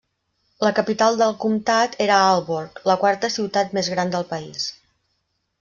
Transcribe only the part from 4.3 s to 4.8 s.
país.